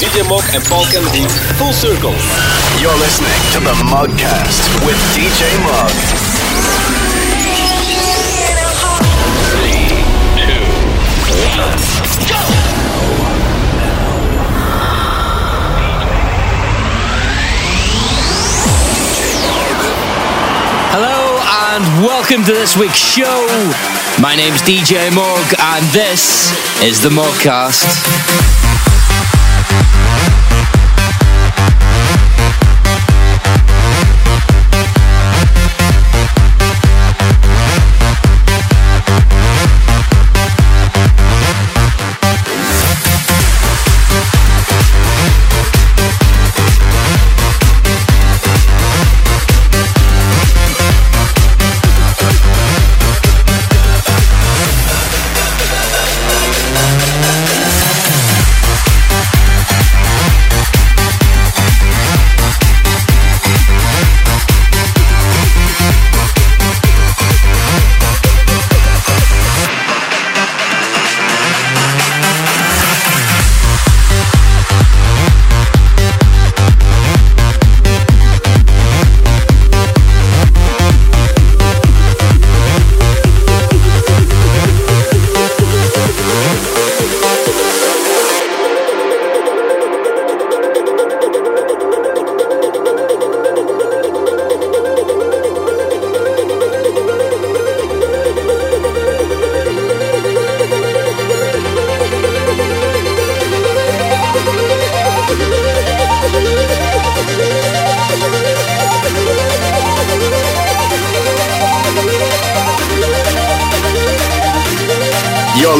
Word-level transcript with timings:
DJ 0.00 0.26
Mug 0.30 0.42
and 0.54 0.64
Paul 0.64 0.86
Kennedy, 0.86 1.28
Full 1.60 1.74
Circle. 1.74 2.16
You're 2.80 2.96
listening 3.04 3.36
to 3.52 3.60
the 3.60 3.76
Mugcast 3.84 4.64
with 4.86 4.96
DJ 5.12 5.44
Mug. 5.60 5.92
Three, 9.52 9.92
two, 10.40 10.64
one, 11.36 11.76
go! 12.24 12.40
Hello 20.96 21.36
and 21.76 21.84
welcome 22.06 22.42
to 22.44 22.52
this 22.54 22.74
week's 22.74 22.96
show. 22.96 23.46
My 24.18 24.34
name's 24.34 24.62
DJ 24.62 25.14
Mug 25.14 25.54
and 25.60 25.84
this 25.92 26.50
is 26.82 27.02
the 27.02 27.10
Mugcast. 27.10 28.89
Música 29.70 30.79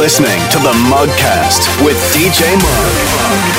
listening 0.01 0.41
to 0.49 0.57
the 0.57 0.73
Mugcast 0.89 1.85
with 1.85 1.95
DJ 2.15 2.57
Mug. 2.57 3.50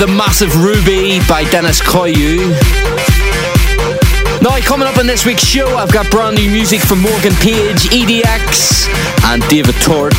The 0.00 0.06
Massive 0.06 0.64
Ruby 0.64 1.20
by 1.28 1.44
Dennis 1.50 1.78
Koyu. 1.82 2.38
Now, 4.40 4.58
coming 4.60 4.88
up 4.88 4.96
on 4.96 5.06
this 5.06 5.26
week's 5.26 5.44
show, 5.44 5.76
I've 5.76 5.92
got 5.92 6.10
brand 6.10 6.36
new 6.36 6.50
music 6.50 6.80
from 6.80 7.00
Morgan 7.00 7.34
Page, 7.34 7.90
EDX, 7.92 8.88
and 9.26 9.46
David 9.50 9.74
Tort. 9.82 10.14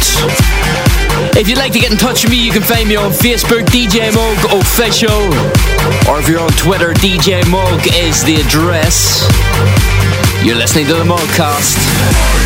If 1.35 1.49
you'd 1.49 1.57
like 1.57 1.73
to 1.73 1.79
get 1.79 1.91
in 1.91 1.97
touch 1.97 2.23
with 2.23 2.31
me, 2.31 2.45
you 2.45 2.51
can 2.51 2.61
find 2.61 2.87
me 2.87 2.95
on 2.95 3.09
Facebook, 3.09 3.65
DJ 3.73 4.13
Mug 4.13 4.61
Official. 4.61 5.09
Or 6.07 6.19
if 6.19 6.29
you're 6.29 6.39
on 6.39 6.51
Twitter, 6.51 6.93
DJ 6.93 7.41
Mug 7.49 7.81
is 7.87 8.23
the 8.23 8.35
address. 8.35 9.27
You're 10.45 10.57
listening 10.57 10.85
to 10.85 10.93
the 10.93 11.05
Mugcast. 11.05 12.40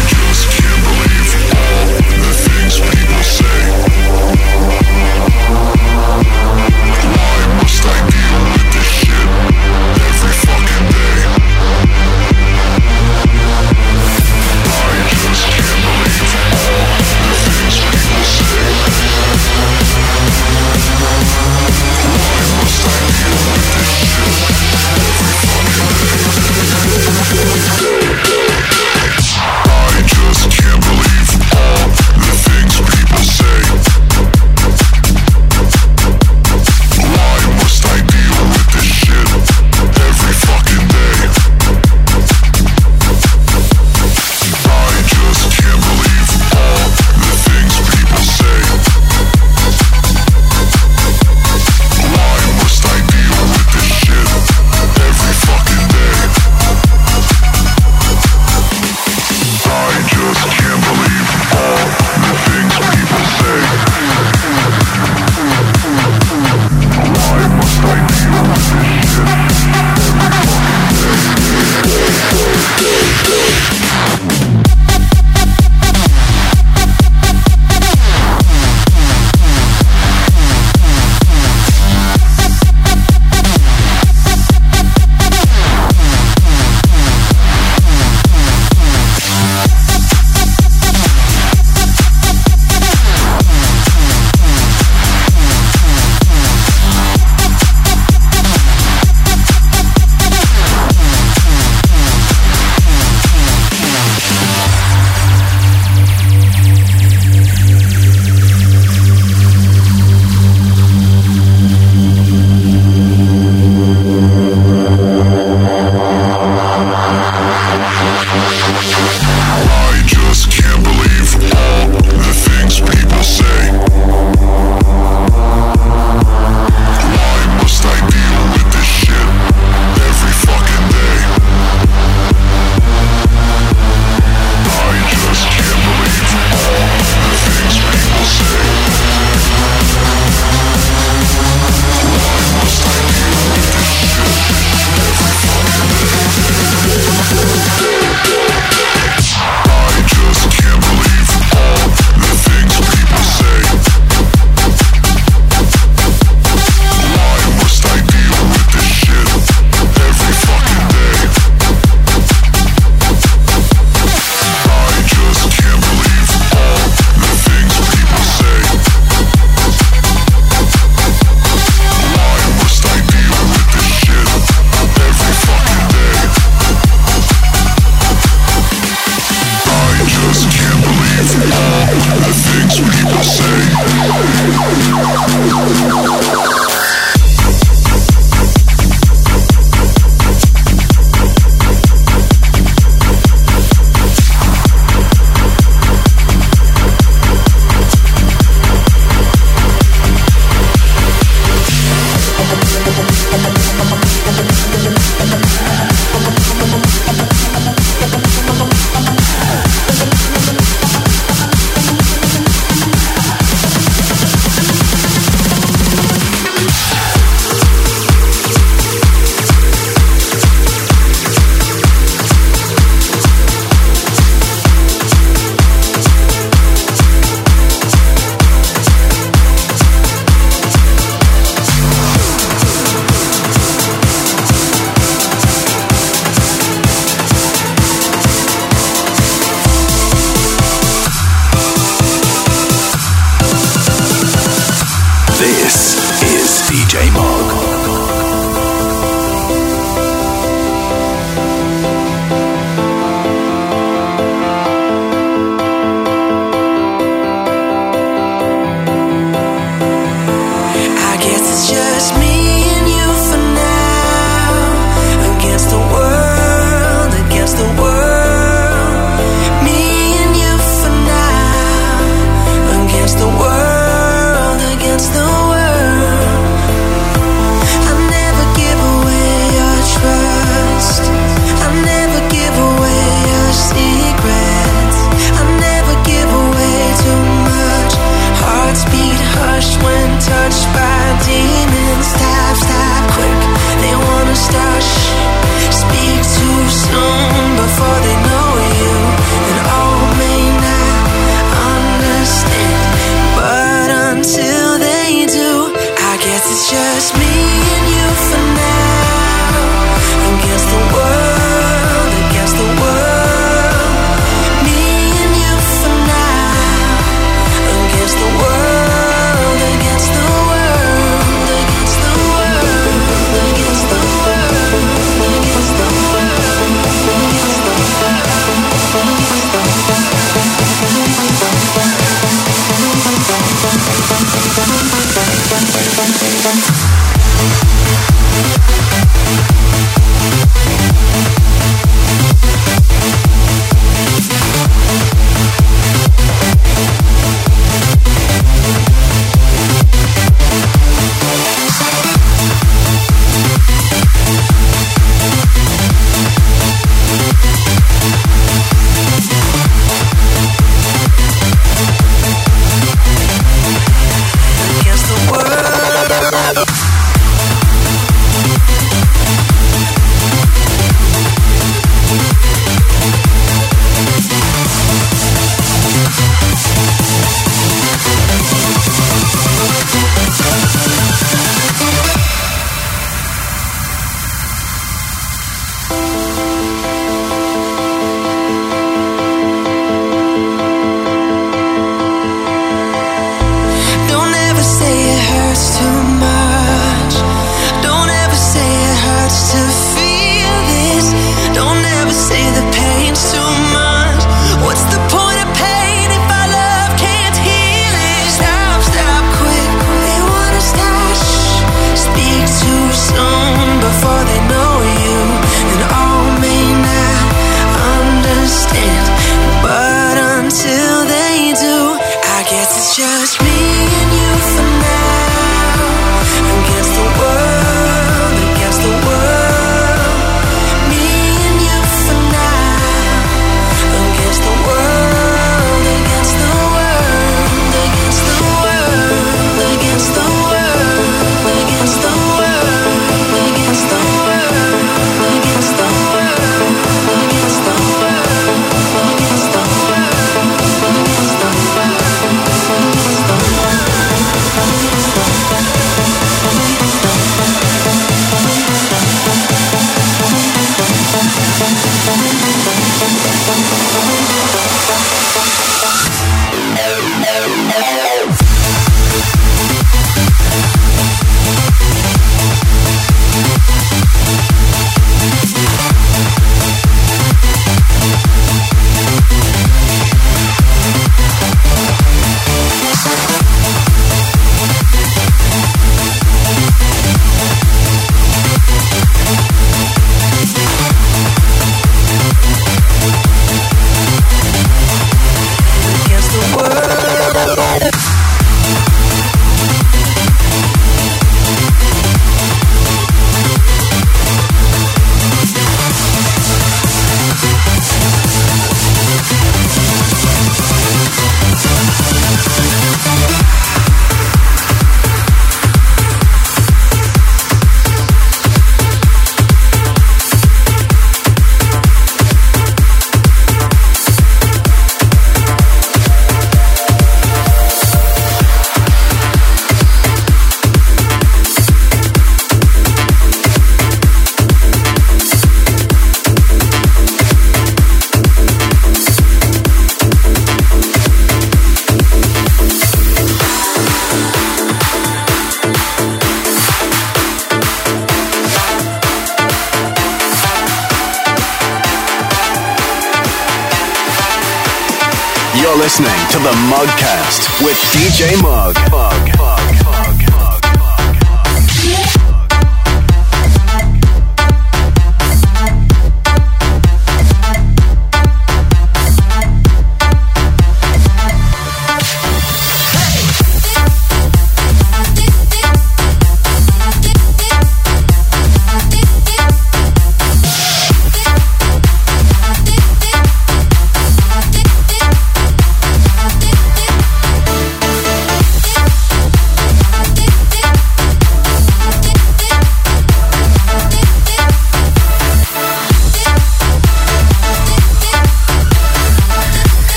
With 557.61 557.77
DJ 557.93 558.41
Mug. 558.41 558.84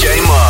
DJ 0.00 0.16
Mark. 0.26 0.49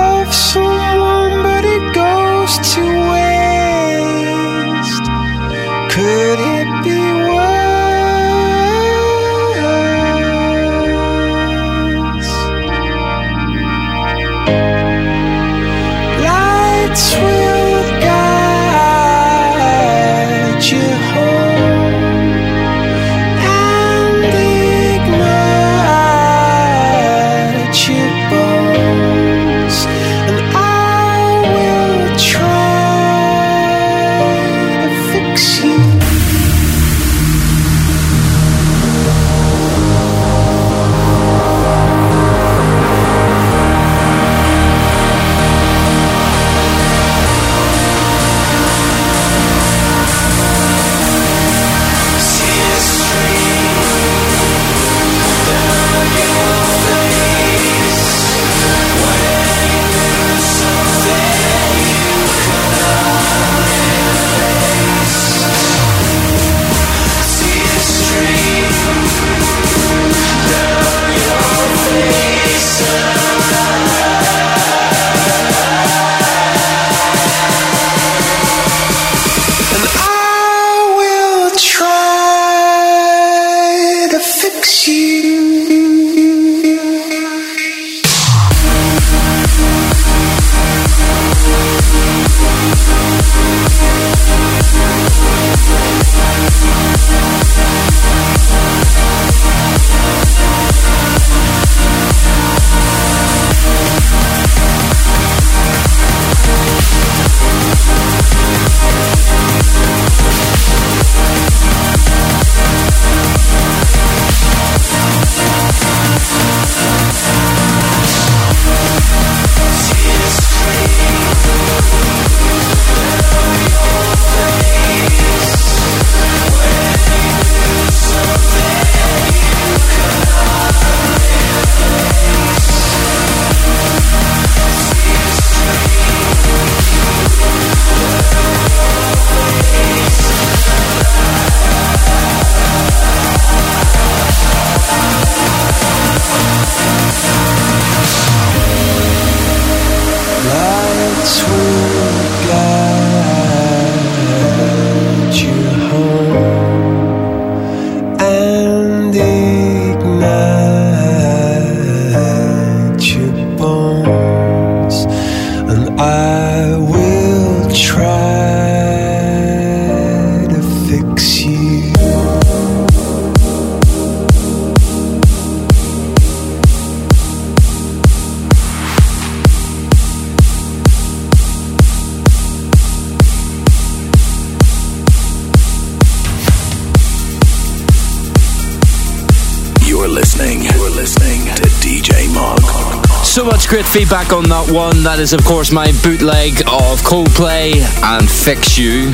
feedback 193.91 194.31
on 194.31 194.47
that 194.47 194.71
one. 194.71 195.03
That 195.03 195.19
is, 195.19 195.33
of 195.33 195.43
course, 195.43 195.69
my 195.69 195.91
bootleg 195.99 196.63
of 196.63 197.03
Coldplay 197.03 197.75
and 197.99 198.23
Fix 198.23 198.77
You. 198.79 199.11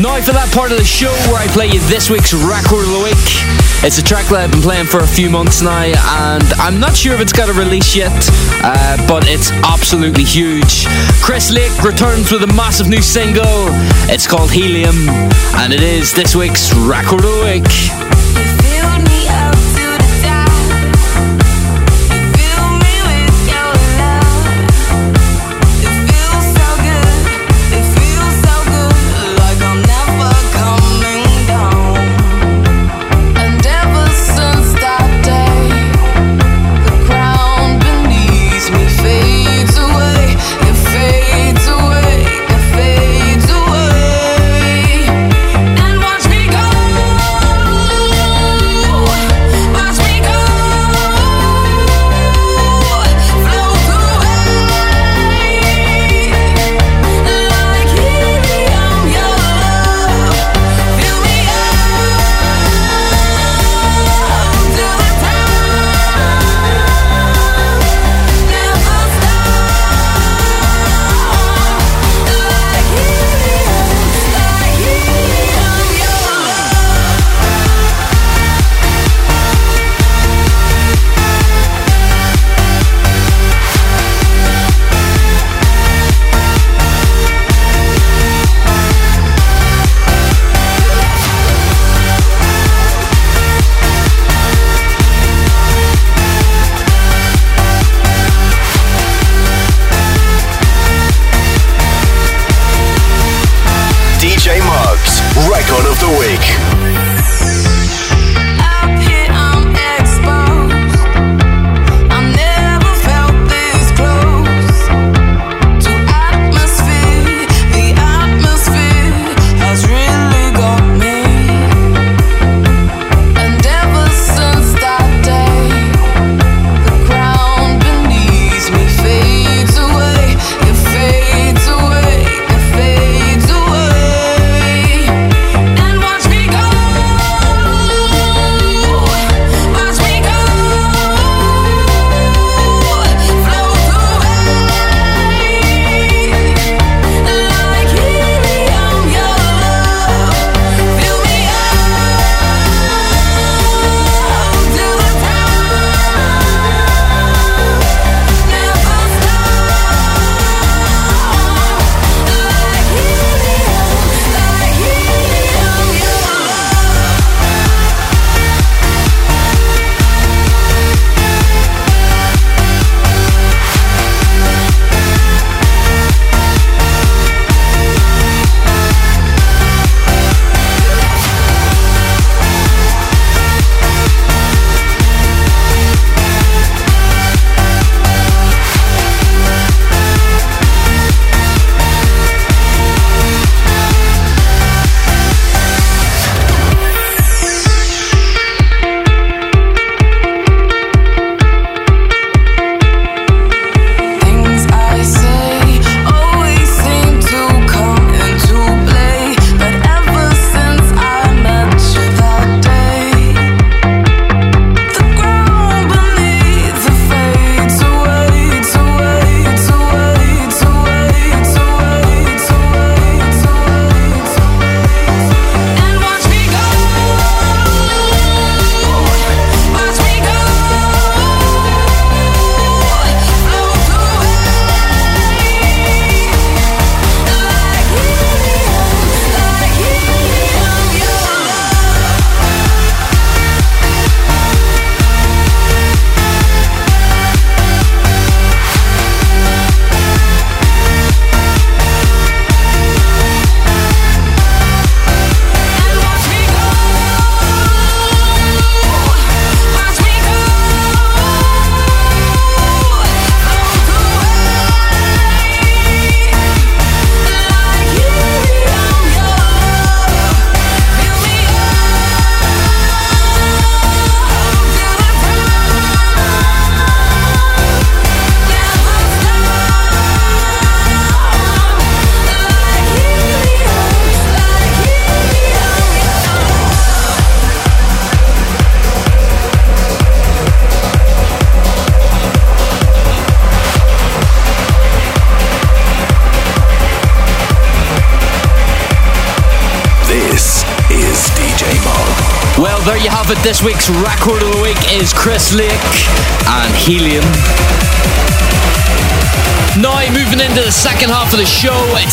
Now 0.00 0.16
for 0.24 0.32
that 0.32 0.48
part 0.56 0.72
of 0.72 0.78
the 0.80 0.88
show 0.88 1.12
where 1.28 1.36
I 1.36 1.46
play 1.52 1.68
you 1.68 1.80
this 1.92 2.08
week's 2.08 2.32
record 2.32 2.88
of 2.88 2.92
the 2.96 3.02
week. 3.04 3.28
It's 3.84 4.00
a 4.00 4.04
track 4.04 4.24
that 4.32 4.40
I've 4.40 4.50
been 4.50 4.64
playing 4.64 4.88
for 4.88 5.04
a 5.04 5.06
few 5.06 5.28
months 5.28 5.60
now, 5.60 5.84
and 5.84 6.48
I'm 6.56 6.80
not 6.80 6.96
sure 6.96 7.12
if 7.12 7.20
it's 7.20 7.32
got 7.32 7.52
a 7.52 7.52
release 7.52 7.92
yet, 7.92 8.16
uh, 8.64 8.96
but 9.04 9.28
it's 9.28 9.52
absolutely 9.60 10.24
huge. 10.24 10.88
Chris 11.20 11.52
Lake 11.52 11.76
returns 11.84 12.32
with 12.32 12.48
a 12.48 12.52
massive 12.56 12.88
new 12.88 13.02
single. 13.04 13.68
It's 14.08 14.26
called 14.26 14.48
Helium, 14.50 14.96
and 15.60 15.76
it 15.76 15.82
is 15.82 16.14
this 16.16 16.32
week's 16.32 16.72
record 16.88 17.20
of 17.20 17.28
the 17.28 17.42
week. 17.44 18.47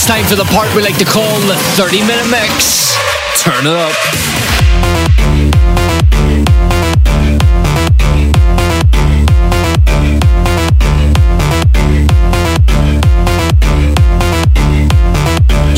time 0.05 0.25
for 0.25 0.35
the 0.35 0.43
part 0.45 0.67
we 0.75 0.83
like 0.83 0.97
to 0.99 1.05
call 1.05 1.39
the 1.47 1.55
30 1.73 2.01
minute 2.01 2.29
mix. 2.29 2.95
Turn 3.41 3.65
it 3.65 3.73
up. 3.73 3.95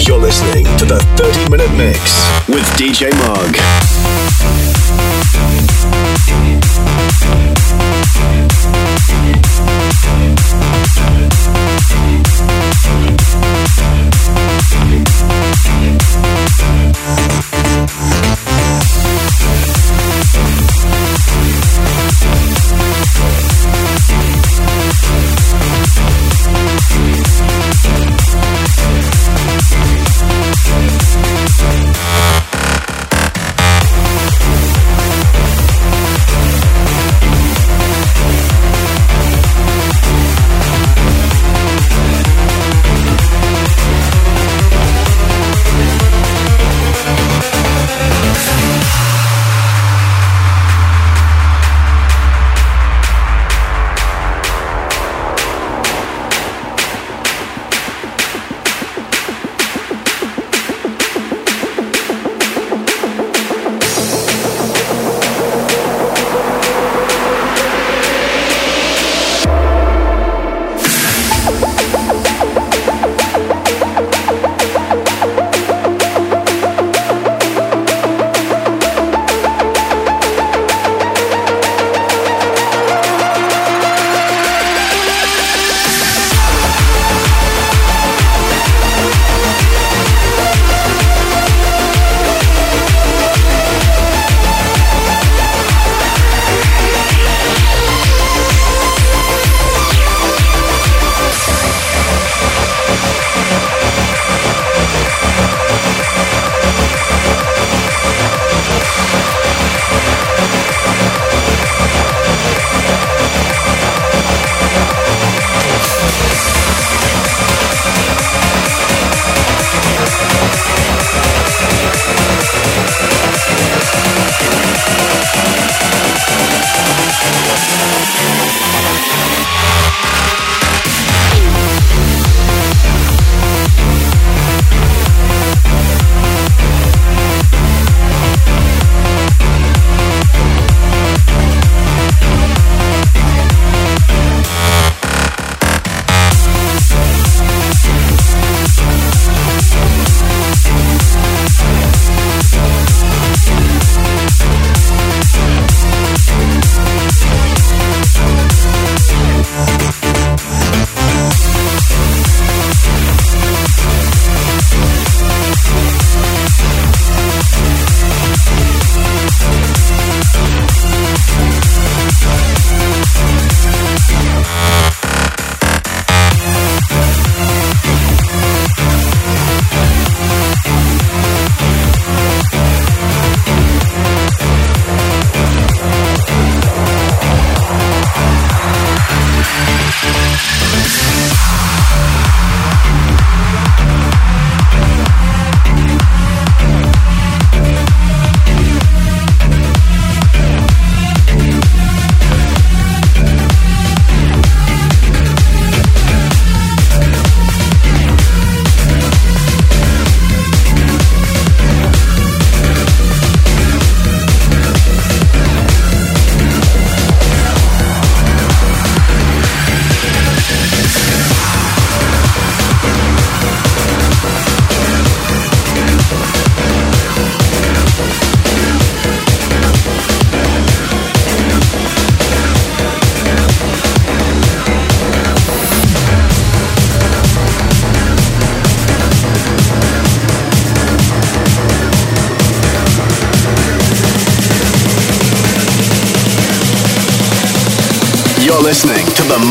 You're 0.05 0.17
listening 0.17 0.65
to 0.77 0.85
the 0.85 0.99
30 1.15 1.49
Minute 1.49 1.71
Mix 1.77 2.47
with 2.49 2.65
DJ 2.75 3.11
Mug. 3.19 4.06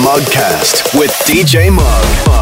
Mugcast 0.07 0.97
with 0.97 1.11
DJ 1.27 1.69
Mug. 1.69 2.36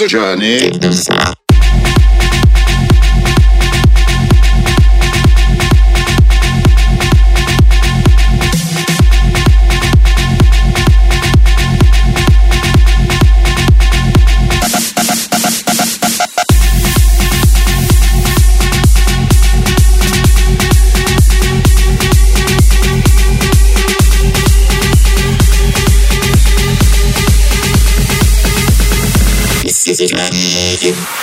A 0.00 0.06
journey. 0.06 1.37
This 29.98 31.17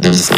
This 0.00 0.30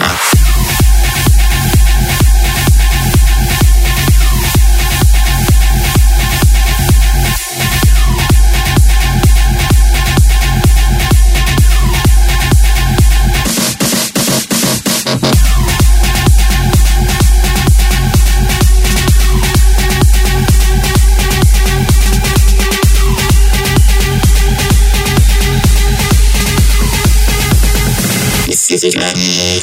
is 28.72 28.84
a 28.84 28.90
journey. 28.90 29.60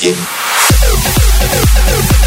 The 1.97 2.18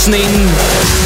listening. 0.00 0.32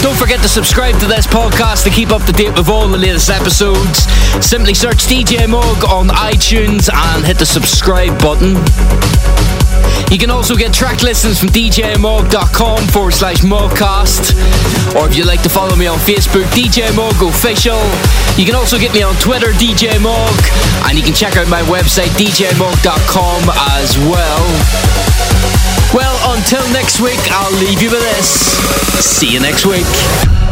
Don't 0.03 0.17
forget 0.17 0.41
to 0.43 0.49
subscribe 0.49 1.01
to 1.01 1.07
this 1.07 1.27
podcast 1.27 1.83
to 1.83 1.91
keep 1.91 2.11
up 2.11 2.23
to 2.27 2.33
date 2.33 2.55
with 2.57 2.69
all 2.69 2.87
the 2.87 2.97
latest 2.97 3.29
episodes. 3.29 4.07
Simply 4.39 4.73
search 4.73 5.07
DJ 5.11 5.49
Mug 5.49 5.83
on 5.85 6.09
iTunes 6.09 6.89
and 6.93 7.27
hit 7.27 7.39
the 7.39 7.47
subscribe 7.47 8.17
button. 8.21 8.55
You 10.13 10.19
can 10.19 10.31
also 10.31 10.55
get 10.55 10.73
track 10.73 11.03
listings 11.03 11.41
from 11.41 11.49
djmug.com 11.49 12.87
forward 12.87 13.15
slash 13.15 13.39
mugcast. 13.39 14.31
Or 14.95 15.09
if 15.09 15.17
you'd 15.17 15.27
like 15.27 15.43
to 15.43 15.49
follow 15.49 15.75
me 15.75 15.89
on 15.89 15.99
Facebook, 15.99 16.45
DJ 16.55 16.95
Mug 16.95 17.21
Official. 17.21 17.83
You 18.39 18.47
can 18.47 18.55
also 18.55 18.79
get 18.79 18.95
me 18.95 19.03
on 19.03 19.17
Twitter, 19.17 19.51
DJ 19.59 20.01
Mug. 20.01 20.39
And 20.87 20.97
you 20.97 21.03
can 21.03 21.15
check 21.15 21.37
out 21.37 21.49
my 21.49 21.63
website, 21.63 22.15
djmug.com 22.15 23.43
as 23.75 23.99
well. 24.07 24.84
Well, 25.95 26.37
until 26.37 26.69
next 26.73 27.01
week, 27.01 27.21
I'll 27.31 27.57
leave 27.61 27.81
you 27.81 27.89
with 27.89 28.01
this. 28.01 28.59
See 28.99 29.33
you 29.33 29.39
next 29.39 29.65
week. 29.65 30.44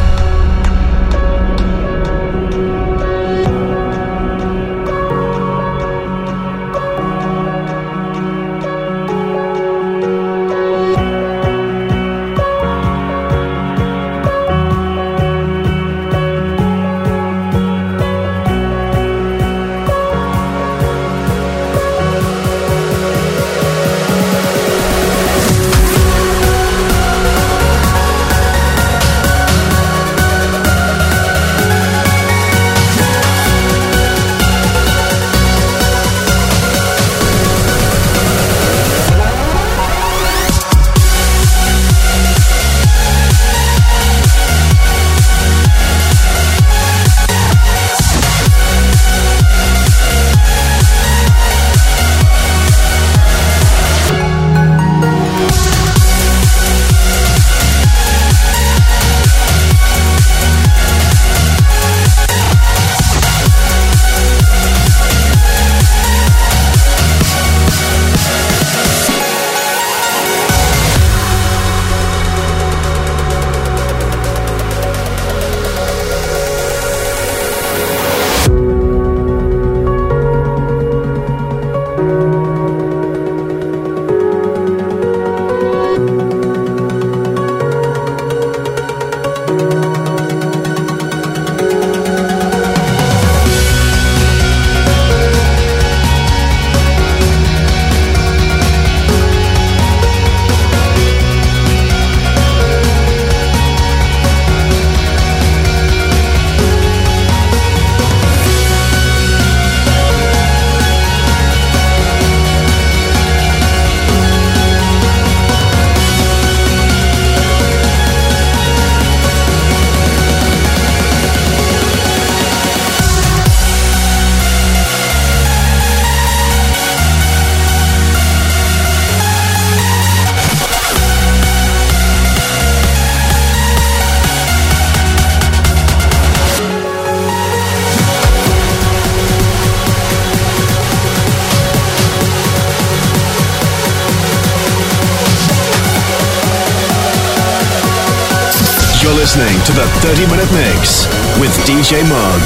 30 150.02 150.26
Minute 150.26 150.50
Mix 150.52 151.06
with 151.38 151.52
DJ 151.64 152.02
Mug. 152.08 152.42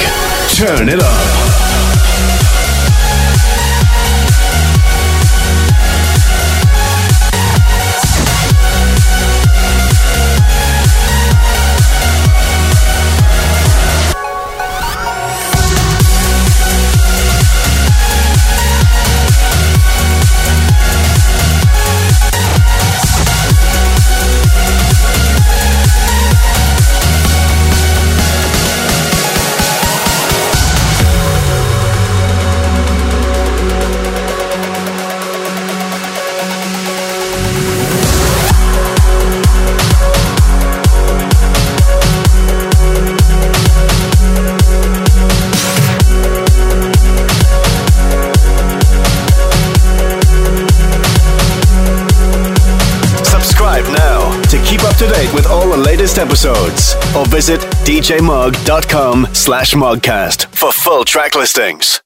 Turn 0.58 0.90
it 0.90 1.00
up. 1.00 1.55
Episodes 56.36 56.94
or 57.16 57.24
visit 57.26 57.60
djmug.com 57.86 59.26
slash 59.32 59.74
mugcast 59.74 60.46
for 60.54 60.70
full 60.70 61.04
track 61.04 61.34
listings. 61.34 62.02